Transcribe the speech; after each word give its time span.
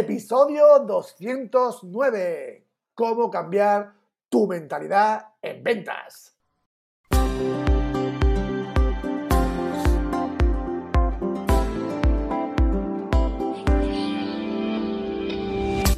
Episodio 0.00 0.78
209. 0.86 2.66
¿Cómo 2.94 3.30
cambiar 3.30 3.92
tu 4.30 4.46
mentalidad 4.46 5.34
en 5.42 5.62
ventas? 5.62 6.34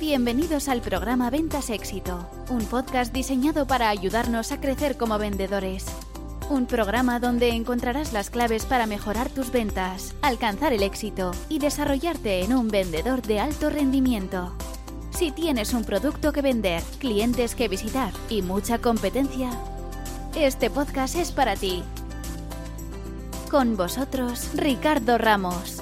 Bienvenidos 0.01 0.69
al 0.69 0.81
programa 0.81 1.31
Ventas 1.31 1.71
Éxito, 1.71 2.29
un 2.51 2.65
podcast 2.67 3.15
diseñado 3.15 3.69
para 3.69 3.89
ayudarnos 3.89 4.51
a 4.51 4.61
crecer 4.61 4.97
como 4.97 5.17
vendedores. 5.17 5.87
Un 6.53 6.67
programa 6.67 7.19
donde 7.19 7.49
encontrarás 7.49 8.13
las 8.13 8.29
claves 8.29 8.67
para 8.67 8.85
mejorar 8.87 9.31
tus 9.31 9.51
ventas, 9.51 10.15
alcanzar 10.21 10.75
el 10.75 10.83
éxito 10.83 11.31
y 11.49 11.59
desarrollarte 11.59 12.45
en 12.45 12.53
un 12.53 12.69
vendedor 12.69 13.23
de 13.23 13.41
alto 13.41 13.71
rendimiento. 13.71 14.53
Si 15.13 15.31
tienes 15.31 15.73
un 15.73 15.83
producto 15.83 16.31
que 16.31 16.43
vender, 16.43 16.83
clientes 16.99 17.55
que 17.55 17.69
visitar 17.69 18.13
y 18.29 18.43
mucha 18.43 18.77
competencia, 18.77 19.49
este 20.37 20.69
podcast 20.69 21.17
es 21.17 21.33
para 21.33 21.57
ti. 21.57 21.83
Con 23.51 23.79
vosotros, 23.79 24.51
Ricardo 24.55 25.17
Ramos. 25.17 25.82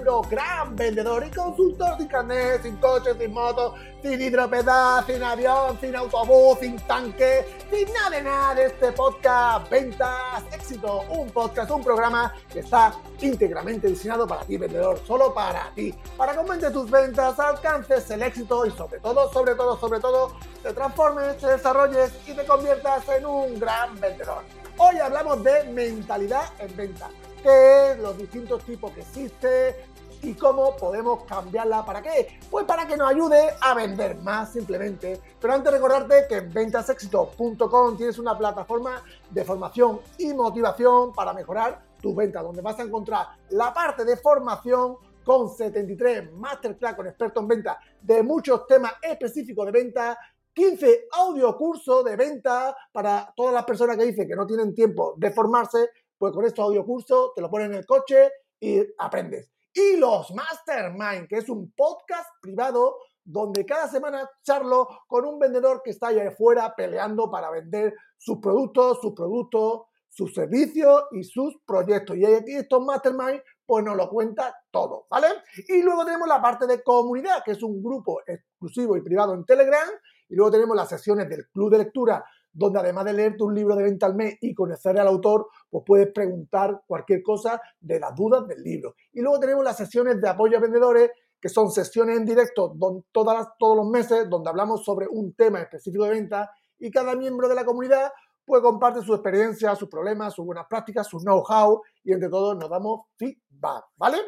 Libro 0.00 0.22
Gran 0.22 0.74
Vendedor 0.76 1.26
y 1.26 1.30
consultor 1.30 1.98
sin 1.98 2.06
carnet, 2.08 2.62
sin 2.62 2.76
coche, 2.76 3.10
sin 3.18 3.32
moto, 3.32 3.74
sin 4.02 4.20
hidropedal, 4.20 5.04
sin 5.04 5.22
avión, 5.22 5.78
sin 5.78 5.94
autobús, 5.94 6.58
sin 6.60 6.76
tanque, 6.80 7.46
sin 7.70 7.92
nada 7.92 8.10
de 8.10 8.22
nada 8.22 8.54
de 8.54 8.66
este 8.66 8.92
podcast 8.92 9.68
Ventas 9.68 10.42
Éxito, 10.52 11.02
un 11.10 11.28
podcast, 11.30 11.70
un 11.70 11.84
programa 11.84 12.32
que 12.50 12.60
está 12.60 12.94
íntegramente 13.20 13.88
diseñado 13.88 14.26
para 14.26 14.42
ti 14.42 14.56
vendedor, 14.56 14.98
solo 15.06 15.34
para 15.34 15.70
ti, 15.74 15.94
para 16.16 16.32
que 16.32 16.38
aumentes 16.38 16.72
tus 16.72 16.90
ventas, 16.90 17.38
alcances 17.38 18.10
el 18.10 18.22
éxito 18.22 18.64
y 18.64 18.70
sobre 18.70 19.00
todo, 19.00 19.30
sobre 19.30 19.54
todo, 19.54 19.78
sobre 19.78 20.00
todo, 20.00 20.36
te 20.62 20.72
transformes, 20.72 21.36
te 21.36 21.46
desarrolles 21.46 22.10
y 22.26 22.32
te 22.32 22.46
conviertas 22.46 23.06
en 23.10 23.26
un 23.26 23.60
gran 23.60 24.00
vendedor. 24.00 24.44
Hoy 24.78 24.96
hablamos 24.96 25.44
de 25.44 25.64
mentalidad 25.64 26.44
en 26.58 26.74
venta. 26.74 27.10
¿Qué 27.42 27.92
es? 27.92 27.98
Los 27.98 28.18
distintos 28.18 28.62
tipos 28.64 28.92
que 28.92 29.00
existen 29.00 29.74
y 30.22 30.34
cómo 30.34 30.76
podemos 30.76 31.24
cambiarla. 31.24 31.84
¿Para 31.84 32.02
qué? 32.02 32.38
Pues 32.50 32.64
para 32.66 32.86
que 32.86 32.96
nos 32.96 33.10
ayude 33.10 33.54
a 33.60 33.74
vender 33.74 34.16
más 34.16 34.52
simplemente. 34.52 35.20
Pero 35.40 35.54
antes 35.54 35.72
recordarte 35.72 36.26
que 36.28 36.36
en 36.36 36.52
ventasexito.com 36.52 37.96
tienes 37.96 38.18
una 38.18 38.36
plataforma 38.36 39.02
de 39.30 39.44
formación 39.44 40.00
y 40.18 40.32
motivación 40.34 41.12
para 41.12 41.32
mejorar 41.32 41.82
tus 42.00 42.14
ventas, 42.14 42.42
donde 42.42 42.62
vas 42.62 42.78
a 42.78 42.82
encontrar 42.82 43.26
la 43.50 43.72
parte 43.72 44.04
de 44.04 44.16
formación 44.16 44.96
con 45.24 45.48
73 45.48 46.32
masterclass 46.32 46.94
con 46.94 47.06
expertos 47.06 47.42
en 47.42 47.48
venta 47.48 47.78
de 48.00 48.22
muchos 48.22 48.66
temas 48.66 48.94
específicos 49.02 49.66
de 49.66 49.72
venta 49.72 50.18
15 50.52 51.08
audio 51.12 51.56
cursos 51.56 52.04
de 52.04 52.16
venta 52.16 52.76
para 52.90 53.32
todas 53.36 53.54
las 53.54 53.64
personas 53.64 53.96
que 53.96 54.06
dicen 54.06 54.26
que 54.26 54.34
no 54.34 54.46
tienen 54.46 54.74
tiempo 54.74 55.14
de 55.16 55.30
formarse, 55.30 55.90
pues 56.18 56.32
con 56.32 56.44
estos 56.44 56.64
audio 56.64 56.84
cursos 56.84 57.32
te 57.34 57.40
lo 57.40 57.48
pones 57.48 57.68
en 57.68 57.74
el 57.74 57.86
coche 57.86 58.30
y 58.58 58.80
aprendes. 58.98 59.50
Y 59.72 59.96
los 59.96 60.32
Mastermind, 60.32 61.28
que 61.28 61.36
es 61.36 61.48
un 61.48 61.72
podcast 61.76 62.28
privado 62.40 62.96
donde 63.24 63.64
cada 63.64 63.88
semana 63.88 64.28
charlo 64.42 64.88
con 65.06 65.24
un 65.24 65.38
vendedor 65.38 65.82
que 65.84 65.90
está 65.90 66.08
allá 66.08 66.28
afuera 66.28 66.74
peleando 66.76 67.30
para 67.30 67.50
vender 67.50 67.94
sus 68.18 68.38
productos, 68.38 69.00
sus 69.00 69.14
productos, 69.14 69.82
sus 70.08 70.34
servicios 70.34 71.04
y 71.12 71.22
sus 71.22 71.56
proyectos. 71.64 72.16
Y 72.16 72.24
aquí 72.24 72.56
estos 72.56 72.84
Mastermind 72.84 73.40
pues 73.64 73.84
nos 73.84 73.96
lo 73.96 74.10
cuenta 74.10 74.52
todo, 74.72 75.06
¿vale? 75.08 75.28
Y 75.68 75.82
luego 75.82 76.04
tenemos 76.04 76.26
la 76.26 76.42
parte 76.42 76.66
de 76.66 76.82
comunidad, 76.82 77.44
que 77.44 77.52
es 77.52 77.62
un 77.62 77.80
grupo 77.80 78.20
exclusivo 78.26 78.96
y 78.96 79.02
privado 79.02 79.32
en 79.32 79.44
Telegram 79.44 79.88
y 80.28 80.34
luego 80.34 80.50
tenemos 80.50 80.76
las 80.76 80.88
sesiones 80.88 81.28
del 81.28 81.48
club 81.50 81.70
de 81.70 81.78
lectura, 81.78 82.24
donde 82.52 82.80
además 82.80 83.04
de 83.04 83.12
leerte 83.12 83.44
un 83.44 83.54
libro 83.54 83.76
de 83.76 83.84
venta 83.84 84.06
al 84.06 84.14
mes 84.14 84.36
y 84.40 84.54
conocer 84.54 84.98
al 84.98 85.06
autor, 85.06 85.48
pues 85.68 85.84
puedes 85.86 86.12
preguntar 86.12 86.82
cualquier 86.86 87.22
cosa 87.22 87.60
de 87.80 88.00
las 88.00 88.14
dudas 88.14 88.46
del 88.46 88.62
libro. 88.62 88.94
Y 89.12 89.20
luego 89.20 89.38
tenemos 89.38 89.64
las 89.64 89.76
sesiones 89.76 90.20
de 90.20 90.28
apoyo 90.28 90.58
a 90.58 90.60
vendedores, 90.60 91.10
que 91.40 91.48
son 91.48 91.70
sesiones 91.70 92.18
en 92.18 92.24
directo 92.24 92.74
todas 93.12 93.48
todos 93.58 93.76
los 93.76 93.88
meses, 93.88 94.28
donde 94.28 94.50
hablamos 94.50 94.84
sobre 94.84 95.06
un 95.08 95.32
tema 95.34 95.60
específico 95.60 96.04
de 96.04 96.10
venta 96.10 96.50
y 96.78 96.90
cada 96.90 97.14
miembro 97.14 97.48
de 97.48 97.54
la 97.54 97.64
comunidad 97.64 98.10
pues 98.44 98.62
comparte 98.62 99.00
su 99.02 99.14
experiencia, 99.14 99.76
sus 99.76 99.88
problemas, 99.88 100.34
sus 100.34 100.44
buenas 100.44 100.66
prácticas, 100.68 101.06
su 101.06 101.18
know-how 101.18 101.82
y 102.02 102.12
entre 102.12 102.28
todos 102.28 102.56
nos 102.56 102.68
damos 102.68 103.02
feedback, 103.16 103.84
¿vale? 103.96 104.18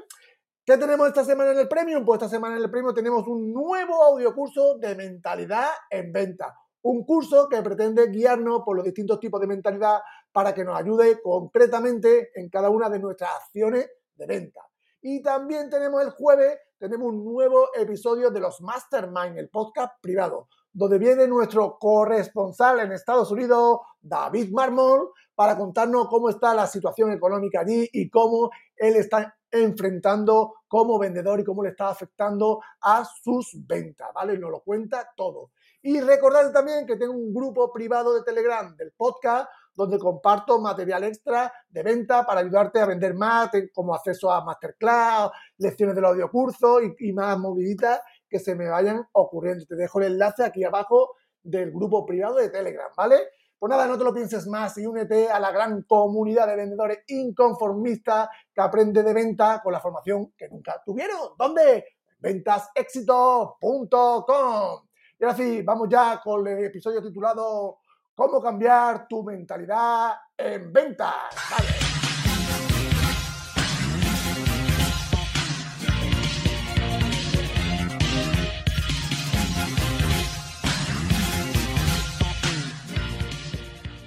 ¿Qué 0.65 0.79
tenemos 0.79 1.09
esta 1.09 1.25
semana 1.25 1.51
en 1.51 1.59
el 1.59 1.67
Premium? 1.67 2.05
Pues 2.05 2.19
esta 2.23 2.29
semana 2.29 2.57
en 2.57 2.63
el 2.63 2.71
Premium 2.71 2.95
tenemos 2.95 3.27
un 3.27 3.53
nuevo 3.53 4.01
audio 4.01 4.33
curso 4.33 4.79
de 4.79 4.95
mentalidad 4.95 5.67
en 5.91 6.13
venta. 6.13 6.55
Un 6.83 7.05
curso 7.05 7.49
que 7.49 7.63
pretende 7.63 8.09
guiarnos 8.09 8.63
por 8.65 8.77
los 8.77 8.85
distintos 8.85 9.21
tipos 9.21 9.41
de 9.41 9.47
mentalidad 9.47 10.01
para 10.33 10.53
que 10.53 10.65
nos 10.65 10.79
ayude 10.79 11.21
concretamente 11.23 12.31
en 12.35 12.49
cada 12.49 12.71
una 12.71 12.89
de 12.89 12.99
nuestras 12.99 13.31
acciones 13.37 13.89
de 14.15 14.27
venta. 14.27 14.61
Y 15.01 15.23
también 15.23 15.69
tenemos 15.69 16.03
el 16.03 16.11
jueves, 16.11 16.59
tenemos 16.79 17.09
un 17.09 17.25
nuevo 17.25 17.69
episodio 17.75 18.31
de 18.31 18.41
los 18.41 18.61
Mastermind, 18.61 19.37
el 19.39 19.49
podcast 19.49 19.95
privado, 20.01 20.49
donde 20.73 20.99
viene 20.99 21.27
nuestro 21.27 21.77
corresponsal 21.79 22.81
en 22.81 22.93
Estados 22.93 23.31
Unidos, 23.31 23.81
David 24.01 24.51
Marmol, 24.53 25.11
para 25.35 25.57
contarnos 25.57 26.09
cómo 26.09 26.29
está 26.29 26.55
la 26.55 26.67
situación 26.67 27.11
económica 27.13 27.61
allí 27.61 27.89
y 27.93 28.09
cómo 28.09 28.51
él 28.77 28.97
está 28.97 29.37
enfrentando 29.51 30.55
como 30.69 30.99
vendedor 30.99 31.41
y 31.41 31.45
cómo 31.45 31.63
le 31.63 31.71
está 31.71 31.89
afectando 31.89 32.61
a 32.81 33.05
sus 33.05 33.55
ventas, 33.67 34.09
¿vale? 34.15 34.39
Nos 34.39 34.51
lo 34.51 34.61
cuenta 34.61 35.11
todo. 35.17 35.51
Y 35.83 36.01
recordad 36.01 36.53
también 36.53 36.87
que 36.87 36.97
tengo 36.97 37.13
un 37.13 37.35
grupo 37.35 37.73
privado 37.73 38.15
de 38.15 38.23
Telegram 38.23 38.77
del 38.77 38.93
podcast 38.93 39.51
donde 39.75 39.99
comparto 39.99 40.61
material 40.61 41.05
extra 41.05 41.53
de 41.69 41.83
venta 41.83 42.25
para 42.25 42.41
ayudarte 42.41 42.81
a 42.81 42.87
vender 42.87 43.15
más, 43.15 43.51
como 43.75 43.95
acceso 43.95 44.31
a 44.31 44.45
masterclass, 44.45 45.31
lecciones 45.59 45.95
del 45.95 46.05
audiocurso 46.05 46.83
y, 46.83 46.95
y 46.99 47.13
más 47.13 47.39
moviditas 47.39 48.01
que 48.29 48.39
se 48.39 48.55
me 48.55 48.69
vayan 48.69 49.07
ocurriendo. 49.13 49.65
Te 49.67 49.77
dejo 49.77 50.01
el 50.01 50.13
enlace 50.13 50.45
aquí 50.45 50.63
abajo 50.63 51.17
del 51.43 51.73
grupo 51.73 52.07
privado 52.07 52.37
de 52.37 52.51
Telegram, 52.51 52.91
¿vale? 52.97 53.17
Pues 53.59 53.71
nada, 53.71 53.87
no 53.87 53.97
te 53.97 54.05
lo 54.05 54.13
pienses 54.13 54.47
más 54.47 54.77
y 54.79 54.87
únete 54.87 55.31
a 55.31 55.39
la 55.39 55.53
gran 55.53 55.83
comunidad 55.83 56.49
de 56.49 56.57
vendedores 56.57 56.99
inconformistas 57.07 58.29
que 58.53 58.61
aprende 58.61 59.03
de 59.03 59.13
venta 59.13 59.61
con 59.63 59.73
la 59.73 59.81
formación 59.81 60.33
que 60.37 60.49
nunca 60.49 60.83
tuvieron. 60.85 61.37
¿Dónde? 61.39 61.85
ventasexito.com. 62.19 64.92
Y 65.23 65.25
ahora 65.25 65.37
sí, 65.37 65.63
vamos 65.63 65.89
ya 65.89 66.21
con 66.21 66.45
el 66.49 66.65
episodio 66.65 67.01
titulado 67.01 67.79
¿Cómo 68.13 68.43
cambiar 68.43 69.07
tu 69.07 69.23
mentalidad 69.23 70.15
en 70.37 70.73
ventas? 70.73 71.15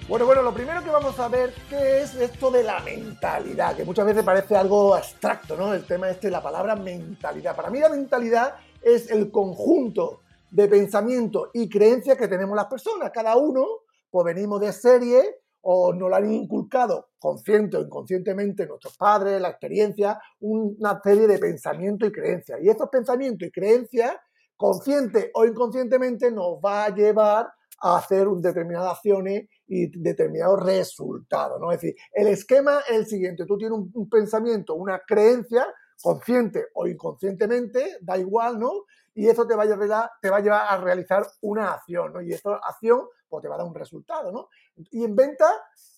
Bueno, 0.09 0.25
bueno, 0.25 0.41
lo 0.41 0.53
primero 0.53 0.83
que 0.83 0.89
vamos 0.89 1.17
a 1.17 1.29
ver, 1.29 1.53
¿qué 1.69 2.01
es 2.01 2.13
esto 2.15 2.51
de 2.51 2.63
la 2.63 2.81
mentalidad? 2.81 3.73
Que 3.73 3.85
muchas 3.85 4.05
veces 4.05 4.21
parece 4.25 4.57
algo 4.57 4.93
abstracto, 4.93 5.55
¿no? 5.55 5.73
El 5.73 5.85
tema 5.85 6.09
este, 6.09 6.29
la 6.29 6.43
palabra 6.43 6.75
mentalidad. 6.75 7.55
Para 7.55 7.69
mí 7.69 7.79
la 7.79 7.87
mentalidad 7.87 8.55
es 8.81 9.09
el 9.09 9.31
conjunto 9.31 10.24
de 10.55 10.69
pensamientos 10.69 11.49
y 11.53 11.67
creencias 11.67 12.17
que 12.17 12.29
tenemos 12.29 12.55
las 12.55 12.67
personas. 12.67 13.11
Cada 13.11 13.35
uno, 13.35 13.65
pues 14.09 14.25
venimos 14.25 14.61
de 14.61 14.71
serie 14.71 15.41
o 15.61 15.93
nos 15.93 16.09
lo 16.09 16.15
han 16.15 16.31
inculcado 16.31 17.09
consciente 17.19 17.75
o 17.75 17.81
inconscientemente 17.81 18.65
nuestros 18.65 18.95
padres, 18.97 19.41
la 19.41 19.49
experiencia, 19.49 20.17
una 20.39 21.01
serie 21.03 21.27
de 21.27 21.39
pensamientos 21.39 22.07
y 22.07 22.11
creencias. 22.13 22.59
Y 22.61 22.69
estos 22.69 22.87
pensamientos 22.89 23.49
y 23.49 23.51
creencias, 23.51 24.15
consciente 24.55 25.29
o 25.33 25.43
inconscientemente, 25.43 26.31
nos 26.31 26.59
va 26.63 26.85
a 26.85 26.95
llevar 26.95 27.51
a 27.81 27.97
hacer 27.97 28.25
determinadas 28.37 28.93
acciones 28.93 29.49
y 29.67 29.87
determinados 29.99 30.63
resultados, 30.63 31.59
¿no? 31.59 31.73
Es 31.73 31.81
decir, 31.81 31.97
el 32.13 32.27
esquema 32.27 32.79
es 32.89 32.95
el 32.95 33.05
siguiente, 33.07 33.45
tú 33.45 33.57
tienes 33.57 33.77
un, 33.77 34.09
pensamiento, 34.09 34.75
una 34.75 35.01
creencia, 35.05 35.67
consciente 36.01 36.67
o 36.75 36.87
inconscientemente, 36.87 37.97
da 37.99 38.17
igual, 38.17 38.57
¿no? 38.57 38.85
Y 39.15 39.27
eso 39.27 39.47
te 39.47 39.55
va 39.55 39.63
a 39.63 39.65
llevar, 39.65 40.11
te 40.21 40.29
va 40.29 40.37
a, 40.37 40.41
llevar 40.41 40.67
a 40.69 40.77
realizar 40.77 41.25
una 41.41 41.71
acción, 41.71 42.13
¿no? 42.13 42.21
Y 42.21 42.33
esta 42.33 42.57
acción 42.57 43.07
pues, 43.27 43.41
te 43.41 43.47
va 43.47 43.55
a 43.55 43.57
dar 43.59 43.67
un 43.67 43.73
resultado, 43.73 44.31
¿no? 44.31 44.49
Y 44.91 45.03
en 45.03 45.15
venta 45.15 45.49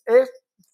es 0.05 0.31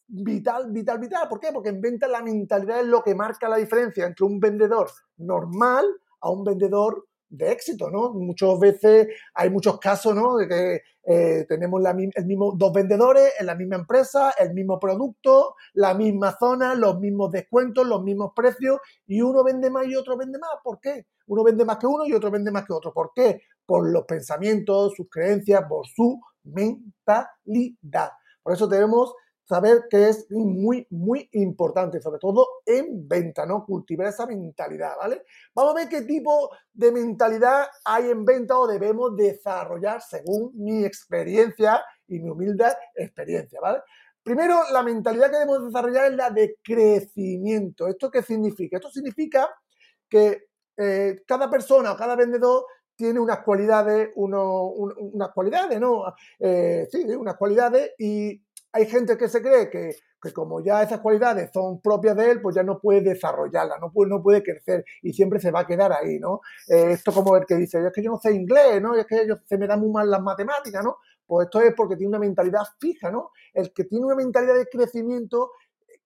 vital, 0.08 0.72
vital, 0.72 1.00
vital. 1.00 1.28
¿Por 1.30 1.40
qué? 1.40 1.52
Porque 1.52 1.70
en 1.70 1.82
venta 1.82 2.08
la 2.08 2.22
mentalidad 2.22 2.82
es 2.82 2.86
lo 2.86 3.02
que 3.02 3.16
marca 3.16 3.50
la 3.50 3.58
diferencia 3.58 4.06
entre 4.06 4.26
un 4.26 4.40
vendedor 4.40 4.92
normal 5.18 5.86
a 6.20 6.30
un 6.30 6.44
vendedor 6.44 7.08
de 7.30 7.52
éxito, 7.52 7.90
¿no? 7.90 8.12
Muchas 8.14 8.60
veces 8.60 9.08
hay 9.34 9.50
muchos 9.50 9.80
casos, 9.80 10.14
¿no? 10.14 10.38
De 10.38 10.48
que 10.48 10.82
eh, 11.06 11.46
tenemos 11.50 11.82
el 11.86 12.26
mismo, 12.26 12.54
dos 12.56 12.72
vendedores 12.72 13.34
en 13.40 13.46
la 13.46 13.56
misma 13.56 13.76
empresa, 13.76 14.34
el 14.40 14.54
mismo 14.54 14.80
producto, 14.80 15.56
la 15.74 15.94
misma 15.94 16.36
zona, 16.38 16.76
los 16.76 17.00
mismos 17.00 17.32
descuentos, 17.32 17.86
los 17.86 18.04
mismos 18.04 18.32
precios 18.36 18.80
y 19.06 19.22
uno 19.22 19.44
vende 19.44 19.70
más 19.70 19.86
y 19.88 19.96
otro 19.96 20.18
vende 20.18 20.40
más. 20.40 20.52
¿Por 20.64 20.80
qué? 20.80 21.08
Uno 21.28 21.44
vende 21.44 21.66
más 21.66 21.78
que 21.78 21.88
uno 21.88 22.06
y 22.06 22.14
otro 22.14 22.32
vende 22.32 22.52
más 22.52 22.66
que 22.66 22.74
otro. 22.74 22.94
¿Por 22.94 23.12
qué? 23.14 23.42
Por 23.66 23.90
los 23.92 24.06
pensamientos, 24.06 24.94
sus 24.96 25.10
creencias, 25.10 25.64
por 25.68 25.86
su 25.88 26.22
mentalidad. 26.44 28.12
Por 28.42 28.54
eso 28.54 28.68
debemos 28.68 29.14
saber 29.54 29.84
que 29.88 30.10
es 30.10 30.26
muy, 30.32 30.88
muy 30.90 31.30
importante, 31.34 32.02
sobre 32.02 32.18
todo 32.18 32.48
en 32.66 33.08
venta, 33.08 33.46
¿no? 33.46 33.64
Cultivar 33.64 34.08
esa 34.08 34.26
mentalidad, 34.26 34.94
¿vale? 34.98 35.22
Vamos 35.54 35.74
a 35.74 35.76
ver 35.76 35.90
qué 35.90 36.02
tipo 36.02 36.50
de 36.74 36.92
mentalidad 36.92 37.68
hay 37.86 38.10
en 38.10 38.26
venta 38.26 38.58
o 38.58 38.66
debemos 38.66 39.16
desarrollar 39.16 40.02
según 40.02 40.52
mi 40.56 40.84
experiencia 40.84 41.84
y 42.08 42.20
mi 42.20 42.32
humilde 42.32 42.66
experiencia, 42.96 43.60
¿vale? 43.62 43.82
Primero, 44.24 44.56
la 44.72 44.82
mentalidad 44.82 45.30
que 45.30 45.38
debemos 45.38 45.68
desarrollar 45.68 46.06
es 46.06 46.18
la 46.18 46.32
de 46.32 46.58
crecimiento. 46.64 47.88
¿Esto 47.88 48.10
qué 48.10 48.24
significa? 48.24 48.78
Esto 48.78 48.90
significa 48.90 49.54
que 50.10 50.48
eh, 50.78 51.22
cada 51.28 51.48
persona 51.48 51.92
o 51.92 51.98
cada 51.98 52.16
vendedor 52.16 52.66
tiene 52.96 53.20
unas 53.20 53.44
cualidades, 53.44 54.10
uno, 54.16 54.64
unas 54.64 55.30
cualidades, 55.30 55.80
¿no? 55.80 56.06
Eh, 56.40 56.88
sí, 56.92 57.04
unas 57.04 57.36
cualidades 57.38 57.92
y 58.00 58.42
hay 58.74 58.88
gente 58.88 59.18
que 59.18 59.30
se 59.30 59.42
cree 59.42 59.70
que, 59.70 59.96
como 60.34 60.64
ya 60.64 60.82
esas 60.82 61.00
cualidades 61.00 61.52
son 61.54 61.80
propias 61.80 62.16
de 62.18 62.32
él, 62.32 62.42
pues 62.42 62.56
ya 62.56 62.64
no 62.64 62.80
puede 62.80 63.02
desarrollarlas, 63.02 63.80
no 63.80 63.92
puede, 63.92 64.10
no 64.10 64.22
puede 64.24 64.42
crecer 64.42 64.84
y 65.04 65.14
siempre 65.14 65.40
se 65.40 65.52
va 65.52 65.62
a 65.62 65.68
quedar 65.68 65.94
ahí, 65.94 66.18
¿no? 66.18 66.42
Eh, 66.68 66.92
esto 66.92 67.14
como 67.14 67.38
el 67.38 67.46
que 67.46 67.56
dice, 67.56 67.86
es 67.86 67.94
que 67.94 68.02
yo 68.02 68.10
no 68.10 68.20
sé 68.20 68.34
inglés, 68.34 68.82
¿no? 68.82 68.96
Es 68.96 69.06
que 69.06 69.28
yo, 69.28 69.36
se 69.46 69.58
me 69.60 69.68
dan 69.68 69.80
muy 69.80 69.92
mal 69.92 70.10
las 70.10 70.22
matemáticas, 70.22 70.84
¿no? 70.84 70.98
Pues 71.26 71.46
esto 71.46 71.62
es 71.62 71.74
porque 71.76 71.96
tiene 71.96 72.10
una 72.10 72.20
mentalidad 72.20 72.64
fija, 72.80 73.12
¿no? 73.12 73.30
El 73.54 73.72
que 73.74 73.84
tiene 73.84 74.06
una 74.06 74.16
mentalidad 74.16 74.56
de 74.56 74.66
crecimiento 74.66 75.52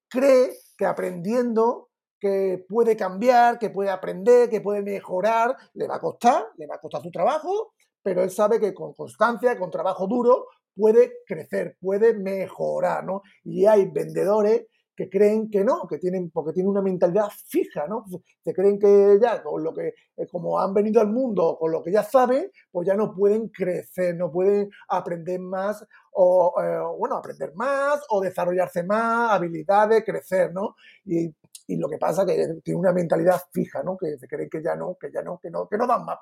cree 0.10 0.52
que 0.78 0.86
aprendiendo, 0.86 1.90
que 2.19 2.66
puede 2.68 2.98
cambiar, 2.98 3.60
que 3.60 3.69
puede 3.69 3.92
aprender, 3.92 4.50
que 4.50 4.60
puede 4.60 4.81
mejorar, 4.81 5.56
le 5.74 5.88
va 5.88 5.96
a 5.96 6.00
costar, 6.02 6.48
le 6.58 6.68
va 6.68 6.75
a 6.75 6.80
costar 6.80 7.02
su 7.02 7.12
trabajo, 7.12 7.74
pero 8.02 8.24
él 8.24 8.31
sabe 8.31 8.60
que 8.60 8.74
con 8.74 8.94
constancia, 8.94 9.58
con 9.58 9.69
trabajo 9.69 10.08
duro, 10.08 10.48
puede 10.77 11.13
crecer, 11.25 11.75
puede 11.81 12.13
mejorar, 12.13 13.03
¿no? 13.03 13.24
Y 13.44 13.65
hay 13.65 13.85
vendedores 13.91 14.68
que 14.97 15.09
creen 15.09 15.50
que 15.51 15.63
no, 15.63 15.88
que 15.88 16.00
tienen, 16.00 16.31
porque 16.31 16.53
tienen 16.53 16.71
una 16.71 16.81
mentalidad 16.81 17.27
fija, 17.47 17.88
¿no? 17.88 18.06
Se 18.44 18.51
creen 18.51 18.79
que 18.79 19.19
ya, 19.21 19.44
con 19.44 19.63
lo 19.63 19.71
que, 19.71 19.89
eh, 20.18 20.27
como 20.31 20.59
han 20.59 20.74
venido 20.74 21.00
al 21.00 21.09
mundo, 21.09 21.56
con 21.59 21.71
lo 21.71 21.83
que 21.83 21.91
ya 21.91 22.01
saben, 22.01 22.50
pues 22.71 22.88
ya 22.88 22.95
no 22.95 23.13
pueden 23.13 23.50
crecer, 23.50 24.15
no 24.15 24.31
pueden 24.31 24.69
aprender 24.89 25.39
más, 25.39 25.85
o, 26.13 26.51
eh, 26.63 26.80
bueno, 26.97 27.15
aprender 27.18 27.53
más, 27.53 28.01
o 28.09 28.19
desarrollarse 28.21 28.83
más, 28.83 29.31
habilidades, 29.33 30.03
crecer, 30.03 30.51
¿no? 30.51 30.75
Y 31.06 31.31
y 31.68 31.75
lo 31.75 31.90
que 31.90 31.98
pasa 31.98 32.24
es 32.24 32.28
que 32.28 32.54
tiene 32.64 32.80
una 32.80 32.94
mentalidad 32.94 33.42
fija, 33.52 33.84
¿no? 33.84 33.98
Que 33.98 34.18
se 34.18 34.28
cree 34.28 34.50
que 34.50 34.64
ya 34.64 34.75
no, 34.75 34.98
que 35.00 35.12
ya 35.12 35.22
no, 35.22 35.38
que 35.38 35.52
no, 35.52 35.68
que 35.68 35.78
no 35.78 35.86
dan 35.86 36.06
más, 36.06 36.19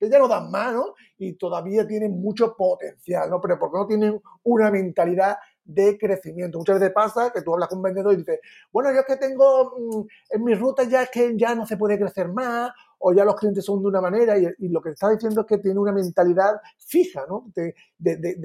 que 0.00 0.08
ya 0.08 0.18
no 0.18 0.26
dan 0.26 0.50
más, 0.50 0.72
¿no? 0.72 0.94
Y 1.18 1.34
todavía 1.34 1.86
tienen 1.86 2.18
mucho 2.18 2.56
potencial, 2.56 3.28
¿no? 3.28 3.42
Pero 3.42 3.58
porque 3.58 3.78
no 3.78 3.86
tienen 3.86 4.22
una 4.42 4.70
mentalidad 4.70 5.36
de 5.64 5.98
crecimiento. 5.98 6.58
Muchas 6.58 6.80
veces 6.80 6.94
pasa 6.94 7.30
que 7.30 7.42
tú 7.42 7.52
hablas 7.52 7.68
con 7.68 7.78
un 7.78 7.84
vendedor 7.84 8.14
y 8.14 8.18
dices, 8.18 8.40
bueno, 8.72 8.90
yo 8.90 9.00
es 9.00 9.06
que 9.06 9.16
tengo 9.16 9.74
mm, 9.78 10.06
en 10.30 10.44
mi 10.44 10.54
ruta 10.54 10.84
ya 10.84 11.02
es 11.02 11.10
que 11.10 11.36
ya 11.36 11.54
no 11.54 11.66
se 11.66 11.76
puede 11.76 11.98
crecer 11.98 12.28
más, 12.28 12.70
o 13.06 13.12
ya 13.12 13.24
los 13.24 13.36
clientes 13.36 13.62
son 13.62 13.82
de 13.82 13.88
una 13.88 14.00
manera 14.00 14.38
y, 14.38 14.68
lo 14.68 14.80
que 14.80 14.88
está 14.90 15.10
diciendo 15.10 15.42
es 15.42 15.46
que 15.46 15.58
tiene 15.58 15.78
una 15.78 15.92
mentalidad 15.92 16.58
fija, 16.78 17.26
¿no? 17.28 17.52
De, 17.54 17.74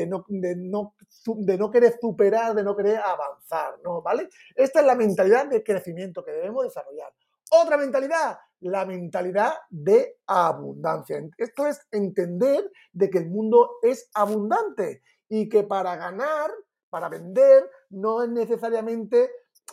no, 0.05 1.71
querer 1.71 1.97
superar, 2.01 2.53
de 2.53 2.63
no 2.63 2.75
querer 2.75 2.97
avanzar, 2.97 3.79
¿no? 3.85 4.01
¿Vale? 4.01 4.27
Esta 4.53 4.81
es 4.81 4.85
la 4.85 4.95
mentalidad 4.95 5.47
de 5.47 5.63
crecimiento 5.63 6.25
que 6.25 6.31
debemos 6.31 6.65
desarrollar. 6.65 7.09
Otra 7.51 7.77
mentalidad, 7.77 8.37
la 8.59 8.85
mentalidad 8.85 9.53
de 9.69 10.17
abundancia. 10.27 11.23
Esto 11.37 11.65
es 11.65 11.79
entender 11.91 12.69
de 12.91 13.09
que 13.09 13.19
el 13.19 13.29
mundo 13.29 13.77
es 13.81 14.09
abundante 14.13 15.03
y 15.29 15.47
que 15.47 15.63
para 15.63 15.95
ganar, 15.95 16.51
para 16.89 17.07
vender, 17.07 17.63
no 17.91 18.23
es 18.23 18.29
necesariamente 18.29 19.23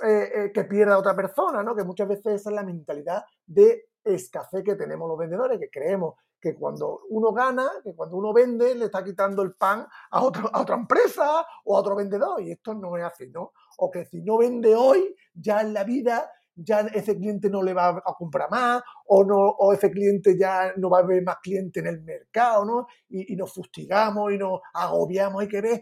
eh, 0.04 0.30
eh, 0.32 0.52
que 0.54 0.62
pierda 0.62 0.96
otra 0.96 1.16
persona, 1.16 1.64
¿no? 1.64 1.74
Que 1.74 1.82
muchas 1.82 2.06
veces 2.06 2.40
esa 2.40 2.50
es 2.50 2.54
la 2.54 2.62
mentalidad 2.62 3.24
de 3.46 3.88
escasez 4.06 4.62
que 4.62 4.76
tenemos 4.76 5.08
los 5.08 5.18
vendedores, 5.18 5.58
que 5.58 5.68
creemos 5.68 6.14
que 6.40 6.54
cuando 6.54 7.00
uno 7.10 7.32
gana, 7.32 7.68
que 7.82 7.94
cuando 7.94 8.16
uno 8.16 8.32
vende, 8.32 8.74
le 8.74 8.86
está 8.86 9.02
quitando 9.02 9.42
el 9.42 9.54
pan 9.54 9.86
a, 10.10 10.22
otro, 10.22 10.48
a 10.52 10.60
otra 10.60 10.76
empresa 10.76 11.46
o 11.64 11.76
a 11.76 11.80
otro 11.80 11.96
vendedor. 11.96 12.40
Y 12.42 12.52
esto 12.52 12.74
no 12.74 12.96
es 12.96 13.04
así, 13.04 13.28
¿no? 13.30 13.52
O 13.78 13.90
que 13.90 14.04
si 14.04 14.22
no 14.22 14.38
vende 14.38 14.74
hoy, 14.74 15.14
ya 15.34 15.60
en 15.60 15.74
la 15.74 15.84
vida 15.84 16.30
ya 16.56 16.80
ese 16.80 17.16
cliente 17.16 17.50
no 17.50 17.62
le 17.62 17.74
va 17.74 17.90
a 17.90 18.14
comprar 18.14 18.50
más 18.50 18.82
o, 19.06 19.24
no, 19.24 19.36
o 19.36 19.72
ese 19.72 19.90
cliente 19.90 20.38
ya 20.38 20.72
no 20.76 20.88
va 20.88 20.98
a 20.98 21.02
haber 21.02 21.22
más 21.22 21.36
cliente 21.42 21.80
en 21.80 21.86
el 21.86 22.02
mercado, 22.02 22.64
¿no? 22.64 22.86
Y, 23.10 23.36
nos 23.36 23.52
fustigamos 23.52 24.32
y 24.32 24.38
nos 24.38 24.60
agobiamos, 24.72 25.42
hay 25.42 25.48
que 25.48 25.60
ver, 25.60 25.80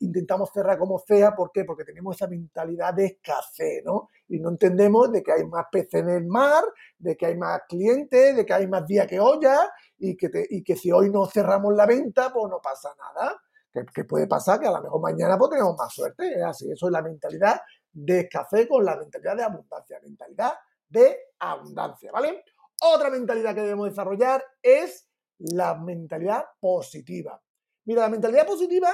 intentamos 0.00 0.50
cerrar 0.52 0.78
como 0.78 0.98
sea, 0.98 1.34
¿por 1.34 1.52
qué? 1.52 1.64
Porque 1.64 1.84
tenemos 1.84 2.16
esa 2.16 2.26
mentalidad 2.26 2.94
de 2.94 3.06
escasez, 3.06 3.84
¿no? 3.84 4.08
Y 4.28 4.40
no 4.40 4.50
entendemos 4.50 5.12
de 5.12 5.22
que 5.22 5.32
hay 5.32 5.44
más 5.46 5.66
peces 5.70 6.02
en 6.02 6.10
el 6.10 6.26
mar, 6.26 6.64
de 6.98 7.16
que 7.16 7.26
hay 7.26 7.36
más 7.36 7.60
clientes, 7.68 8.36
de 8.36 8.44
que 8.44 8.52
hay 8.52 8.66
más 8.66 8.86
día 8.86 9.06
que 9.06 9.20
olla 9.20 9.72
y 9.98 10.16
que, 10.16 10.30
y 10.50 10.62
que 10.62 10.76
si 10.76 10.90
hoy 10.90 11.10
no 11.10 11.26
cerramos 11.26 11.74
la 11.74 11.86
venta, 11.86 12.32
pues 12.32 12.50
no 12.50 12.60
pasa 12.60 12.90
nada. 12.98 13.40
Que, 13.94 14.04
puede 14.04 14.26
pasar 14.26 14.58
que 14.58 14.66
a 14.66 14.70
lo 14.70 14.82
mejor 14.82 15.02
mañana 15.02 15.36
pues 15.36 15.50
tenemos 15.50 15.76
más 15.76 15.92
suerte, 15.92 16.34
es 16.34 16.42
así, 16.42 16.70
eso 16.70 16.86
es 16.86 16.92
la 16.92 17.02
mentalidad 17.02 17.60
de 17.92 18.26
café 18.26 18.66
con 18.66 18.82
la 18.82 18.96
mentalidad 18.96 19.36
de 19.36 19.42
abundancia, 19.42 20.00
mentalidad 20.02 20.54
de 20.88 21.18
abundancia, 21.38 22.10
¿vale? 22.10 22.42
Otra 22.82 23.10
mentalidad 23.10 23.54
que 23.54 23.60
debemos 23.60 23.90
desarrollar 23.90 24.42
es 24.62 25.08
la 25.38 25.74
mentalidad 25.74 26.44
positiva. 26.58 27.40
Mira, 27.84 28.02
la 28.02 28.08
mentalidad 28.08 28.46
positiva, 28.46 28.90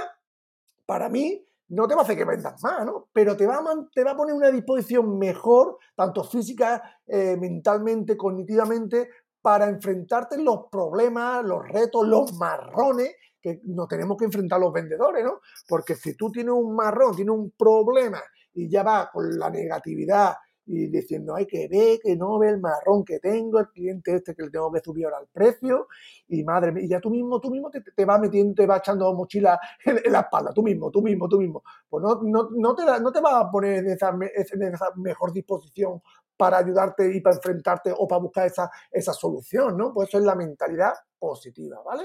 para 0.84 1.08
mí, 1.08 1.46
no 1.72 1.88
te 1.88 1.94
va 1.94 2.02
a 2.02 2.04
hacer 2.04 2.16
que 2.16 2.24
vendas 2.24 2.62
más, 2.62 2.84
¿no? 2.84 3.08
Pero 3.12 3.36
te 3.36 3.46
va 3.46 3.56
a, 3.56 3.64
te 3.94 4.04
va 4.04 4.10
a 4.10 4.16
poner 4.16 4.34
una 4.34 4.50
disposición 4.50 5.18
mejor, 5.18 5.78
tanto 5.96 6.22
física, 6.22 7.00
eh, 7.06 7.36
mentalmente, 7.38 8.16
cognitivamente, 8.16 9.08
para 9.40 9.68
enfrentarte 9.68 10.36
los 10.38 10.66
problemas, 10.70 11.42
los 11.44 11.66
retos, 11.66 12.06
los 12.06 12.34
marrones 12.34 13.14
que 13.40 13.60
nos 13.64 13.88
tenemos 13.88 14.16
que 14.18 14.26
enfrentar 14.26 14.60
los 14.60 14.72
vendedores, 14.72 15.24
¿no? 15.24 15.40
Porque 15.66 15.96
si 15.96 16.14
tú 16.14 16.30
tienes 16.30 16.54
un 16.54 16.76
marrón, 16.76 17.16
tienes 17.16 17.34
un 17.34 17.50
problema 17.58 18.22
y 18.52 18.70
ya 18.70 18.82
va 18.82 19.10
con 19.10 19.38
la 19.38 19.48
negatividad 19.48 20.34
y 20.66 20.86
diciendo, 20.86 21.34
hay 21.34 21.46
que 21.46 21.68
ver, 21.68 21.98
que 22.00 22.16
no 22.16 22.38
ve 22.38 22.50
el 22.50 22.60
marrón 22.60 23.04
que 23.04 23.18
tengo, 23.18 23.58
el 23.58 23.68
cliente 23.68 24.14
este 24.14 24.34
que 24.34 24.44
le 24.44 24.50
tengo 24.50 24.70
que 24.72 24.80
subir 24.80 25.06
ahora 25.06 25.18
el 25.20 25.26
precio, 25.26 25.88
y 26.28 26.44
madre 26.44 26.72
mía, 26.72 26.84
y 26.84 26.88
ya 26.88 27.00
tú 27.00 27.10
mismo, 27.10 27.40
tú 27.40 27.50
mismo 27.50 27.70
te, 27.70 27.80
te 27.80 28.04
vas 28.04 28.20
metiendo, 28.20 28.54
te 28.54 28.66
vas 28.66 28.78
echando 28.78 29.12
mochila 29.14 29.58
en, 29.84 30.12
la 30.12 30.20
espalda, 30.20 30.52
tú 30.52 30.62
mismo, 30.62 30.90
tú 30.90 31.02
mismo, 31.02 31.28
tú 31.28 31.38
mismo. 31.38 31.62
Pues 31.88 32.02
no, 32.02 32.20
no, 32.22 32.48
no, 32.52 32.74
te, 32.74 32.84
no 32.84 33.12
te 33.12 33.20
vas 33.20 33.34
a 33.34 33.50
poner 33.50 33.78
en 33.78 33.90
esa, 33.90 34.10
en 34.10 34.62
esa 34.62 34.92
mejor 34.96 35.32
disposición 35.32 36.00
para 36.36 36.58
ayudarte 36.58 37.14
y 37.14 37.20
para 37.20 37.36
enfrentarte 37.36 37.92
o 37.96 38.06
para 38.08 38.20
buscar 38.20 38.46
esa, 38.46 38.70
esa 38.90 39.12
solución, 39.12 39.76
¿no? 39.76 39.92
Pues 39.92 40.08
eso 40.08 40.18
es 40.18 40.24
la 40.24 40.34
mentalidad 40.34 40.92
positiva, 41.18 41.80
¿vale? 41.84 42.04